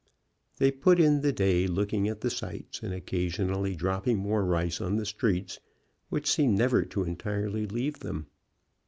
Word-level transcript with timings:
They 0.57 0.71
put 0.71 0.99
in 0.99 1.21
the 1.21 1.31
day 1.31 1.67
looking 1.67 2.07
at 2.07 2.21
the 2.21 2.31
sights, 2.31 2.81
and 2.81 2.91
occasionally 2.91 3.75
dropping 3.75 4.17
more 4.17 4.43
rice 4.43 4.81
on 4.81 4.95
the 4.95 5.05
streets, 5.05 5.59
which 6.09 6.25
seemed 6.27 6.57
never 6.57 6.83
to 6.85 7.03
entirely 7.03 7.67
leave 7.67 7.99
them. 7.99 8.25